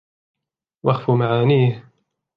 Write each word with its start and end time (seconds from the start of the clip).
وَأَخْفَوْا 0.83 1.15
مَعَانِيَهُ 1.15 1.87